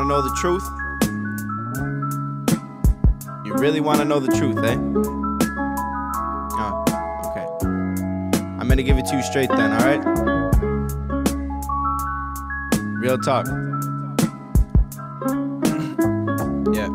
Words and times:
know 0.00 0.22
the 0.22 0.34
truth? 0.40 0.64
You 3.44 3.52
really 3.54 3.80
want 3.80 3.98
to 3.98 4.04
know 4.04 4.18
the 4.18 4.32
truth, 4.32 4.58
eh? 4.64 4.76
Oh, 6.58 6.84
okay. 7.26 7.46
I'm 8.58 8.66
gonna 8.68 8.82
give 8.82 8.98
it 8.98 9.06
to 9.06 9.16
you 9.16 9.22
straight 9.22 9.50
then, 9.50 9.72
alright? 9.72 10.04
Real 12.98 13.18
talk. 13.18 13.46
yeah. 16.74 16.88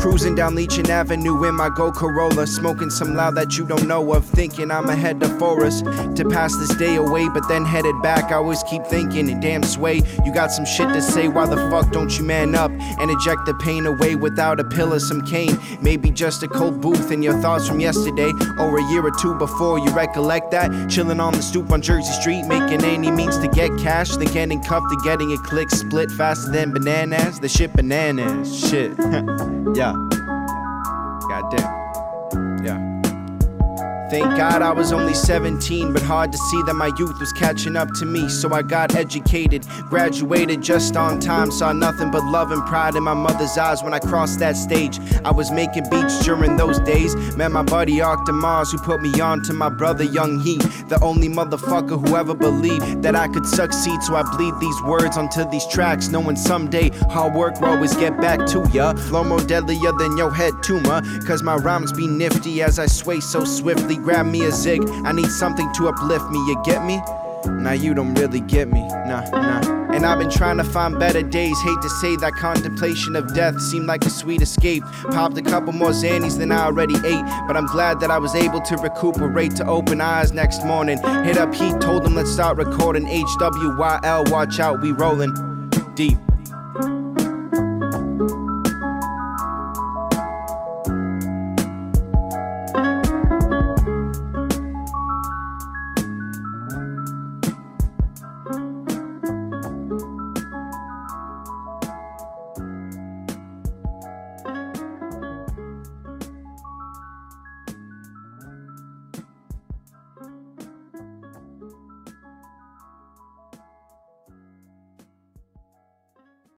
Cruising 0.00 0.34
down 0.34 0.54
Legion 0.54 0.90
Avenue 0.90 1.44
in 1.44 1.54
my 1.54 1.68
Go 1.68 1.92
Corolla, 1.92 2.46
smoking 2.46 2.88
some 2.88 3.14
loud 3.14 3.34
that 3.34 3.58
you 3.58 3.66
don't 3.66 3.86
know 3.86 4.14
of, 4.14 4.24
thinking 4.24 4.70
I'm 4.70 4.88
ahead 4.88 5.20
to 5.20 5.28
Forest 5.38 5.84
to 5.84 6.26
pass 6.26 6.56
this 6.56 6.74
day 6.76 6.96
away, 6.96 7.28
but 7.28 7.46
then 7.48 7.66
headed 7.66 8.00
back. 8.00 8.32
I 8.32 8.36
always 8.36 8.62
keep 8.62 8.86
thinking, 8.86 9.38
damn 9.40 9.62
sway, 9.62 10.00
you 10.24 10.32
got 10.32 10.52
some 10.52 10.64
shit 10.64 10.88
to 10.88 11.02
say. 11.02 11.28
Why 11.28 11.44
the 11.44 11.56
fuck 11.70 11.92
don't 11.92 12.16
you 12.18 12.24
man 12.24 12.54
up 12.54 12.70
and 12.70 13.10
eject 13.10 13.44
the 13.44 13.52
pain 13.54 13.84
away 13.84 14.14
without 14.14 14.58
a 14.58 14.64
pill 14.64 14.94
or 14.94 15.00
some 15.00 15.20
cane? 15.26 15.58
Maybe 15.82 16.10
just 16.10 16.42
a 16.42 16.48
cold 16.48 16.80
booth 16.80 17.10
and 17.10 17.22
your 17.22 17.38
thoughts 17.42 17.68
from 17.68 17.78
yesterday 17.78 18.32
or 18.58 18.78
a 18.78 18.90
year 18.90 19.04
or 19.04 19.12
two 19.20 19.34
before. 19.34 19.78
You 19.80 19.90
recollect 19.90 20.50
that? 20.52 20.88
Chilling 20.88 21.20
on 21.20 21.34
the 21.34 21.42
stoop 21.42 21.70
on 21.70 21.82
Jersey 21.82 22.10
Street, 22.12 22.44
making 22.44 22.82
any 22.84 23.10
means 23.10 23.36
to 23.36 23.48
get 23.48 23.70
cash, 23.78 24.16
then 24.16 24.32
getting 24.32 24.62
cuffed 24.62 24.86
to 24.88 24.96
getting 25.04 25.30
a 25.34 25.38
click 25.42 25.68
split 25.68 26.10
faster 26.12 26.50
than 26.50 26.72
bananas. 26.72 27.38
The 27.38 27.50
shit 27.50 27.74
bananas, 27.74 28.66
shit. 28.66 28.92
yeah. 29.74 29.89
Goddamn. 31.50 31.79
Thank 34.10 34.36
God 34.36 34.60
I 34.60 34.72
was 34.72 34.92
only 34.92 35.14
17, 35.14 35.92
but 35.92 36.02
hard 36.02 36.32
to 36.32 36.38
see 36.38 36.60
that 36.64 36.74
my 36.74 36.90
youth 36.98 37.20
was 37.20 37.32
catching 37.32 37.76
up 37.76 37.92
to 37.92 38.04
me. 38.04 38.28
So 38.28 38.52
I 38.52 38.60
got 38.62 38.96
educated, 38.96 39.64
graduated 39.88 40.60
just 40.62 40.96
on 40.96 41.20
time. 41.20 41.52
Saw 41.52 41.72
nothing 41.72 42.10
but 42.10 42.24
love 42.24 42.50
and 42.50 42.66
pride 42.66 42.96
in 42.96 43.04
my 43.04 43.14
mother's 43.14 43.56
eyes 43.56 43.84
when 43.84 43.94
I 43.94 44.00
crossed 44.00 44.40
that 44.40 44.56
stage. 44.56 44.98
I 45.24 45.30
was 45.30 45.52
making 45.52 45.88
beats 45.90 46.24
during 46.24 46.56
those 46.56 46.80
days. 46.80 47.14
Met 47.36 47.52
my 47.52 47.62
buddy 47.62 47.98
Octomars, 47.98 48.72
who 48.72 48.78
put 48.78 49.00
me 49.00 49.20
on 49.20 49.44
to 49.44 49.52
my 49.52 49.68
brother 49.68 50.02
Young 50.02 50.40
Heat. 50.40 50.62
The 50.88 50.98
only 51.02 51.28
motherfucker 51.28 52.04
who 52.04 52.16
ever 52.16 52.34
believed 52.34 53.02
that 53.02 53.14
I 53.14 53.28
could 53.28 53.46
succeed. 53.46 54.02
So 54.02 54.16
I 54.16 54.24
bleed 54.36 54.54
these 54.58 54.82
words 54.82 55.16
onto 55.16 55.48
these 55.48 55.68
tracks, 55.68 56.08
knowing 56.08 56.34
someday 56.34 56.88
hard 57.10 57.34
work 57.34 57.60
will 57.60 57.68
always 57.68 57.94
get 57.94 58.20
back 58.20 58.44
to 58.48 58.68
ya. 58.72 58.92
Flow 58.94 59.22
more 59.22 59.38
deadlier 59.38 59.92
than 60.00 60.16
your 60.16 60.34
head 60.34 60.54
tumor. 60.64 61.00
Cause 61.28 61.44
my 61.44 61.54
rhymes 61.54 61.92
be 61.92 62.08
nifty 62.08 62.60
as 62.60 62.80
I 62.80 62.86
sway 62.86 63.20
so 63.20 63.44
swiftly. 63.44 63.99
Grab 64.02 64.26
me 64.26 64.44
a 64.44 64.52
zig, 64.52 64.82
I 65.04 65.12
need 65.12 65.30
something 65.30 65.70
to 65.74 65.88
uplift 65.88 66.30
me, 66.30 66.38
you 66.38 66.60
get 66.64 66.84
me? 66.84 67.00
Now 67.46 67.72
you 67.72 67.94
don't 67.94 68.14
really 68.14 68.40
get 68.40 68.68
me, 68.68 68.80
nah, 68.80 69.28
nah. 69.30 69.80
And 69.92 70.06
I've 70.06 70.18
been 70.18 70.30
trying 70.30 70.56
to 70.58 70.64
find 70.64 70.98
better 70.98 71.20
days. 71.20 71.60
Hate 71.62 71.82
to 71.82 71.90
say 71.90 72.14
that 72.16 72.34
contemplation 72.34 73.16
of 73.16 73.34
death 73.34 73.60
seemed 73.60 73.86
like 73.86 74.04
a 74.04 74.10
sweet 74.10 74.40
escape. 74.40 74.84
Popped 75.10 75.36
a 75.36 75.42
couple 75.42 75.72
more 75.72 75.90
Xannies 75.90 76.38
than 76.38 76.52
I 76.52 76.64
already 76.64 76.94
ate, 77.04 77.24
but 77.46 77.56
I'm 77.56 77.66
glad 77.66 77.98
that 78.00 78.10
I 78.10 78.18
was 78.18 78.34
able 78.34 78.60
to 78.60 78.76
recuperate 78.76 79.56
to 79.56 79.66
open 79.66 80.00
eyes 80.00 80.32
next 80.32 80.64
morning. 80.64 80.98
Hit 81.24 81.38
up 81.38 81.52
Heat, 81.54 81.80
told 81.80 82.06
him 82.06 82.14
let's 82.14 82.30
start 82.30 82.56
recording. 82.56 83.04
HWYL, 83.06 84.30
watch 84.30 84.60
out, 84.60 84.80
we 84.80 84.92
rolling 84.92 85.34
deep. 85.94 86.18